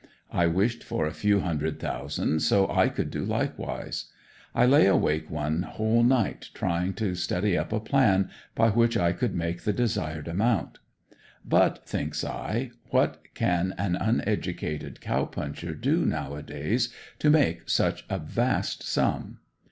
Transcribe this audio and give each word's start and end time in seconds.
I 0.31 0.47
wished 0.47 0.83
for 0.83 1.05
a 1.05 1.13
few 1.13 1.41
hundred 1.41 1.79
thousand 1.79 2.39
so 2.39 2.67
I 2.67 2.89
could 2.89 3.11
do 3.11 3.23
likewise; 3.23 4.05
I 4.55 4.65
lay 4.65 4.87
awake 4.87 5.29
one 5.29 5.61
whole 5.61 6.01
night 6.03 6.49
trying 6.55 6.95
to 6.95 7.13
study 7.13 7.55
up 7.55 7.71
a 7.71 7.79
plan 7.79 8.31
by 8.55 8.71
which 8.71 8.97
I 8.97 9.11
could 9.13 9.35
make 9.35 9.61
the 9.61 9.73
desired 9.73 10.27
amount. 10.27 10.79
But, 11.45 11.87
thinks 11.87 12.23
I, 12.23 12.71
what 12.89 13.21
can 13.35 13.75
an 13.77 13.95
uneducated 13.95 15.01
cow 15.01 15.25
puncher 15.25 15.75
do 15.75 16.03
now 16.03 16.33
a 16.33 16.41
days 16.41 16.91
to 17.19 17.29
make 17.29 17.69
such 17.69 18.03
a 18.09 18.17
vast 18.17 18.81
sum? 18.81 19.37